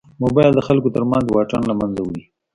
[0.23, 2.23] موبایل د خلکو تر منځ واټن له منځه وړي.